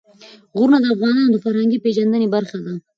[0.59, 2.73] غرونه د افغانانو د فرهنګي پیژندنې برخه ده.